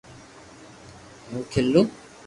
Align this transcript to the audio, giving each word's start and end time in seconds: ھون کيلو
ھون 1.29 1.41
کيلو 1.51 1.81